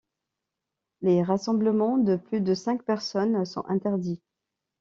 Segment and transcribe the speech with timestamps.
[1.01, 4.19] Les rassemblements de plus de cinq personnes sont interdits.